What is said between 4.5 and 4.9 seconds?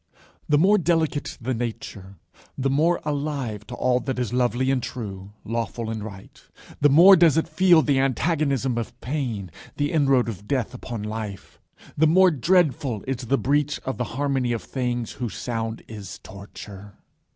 and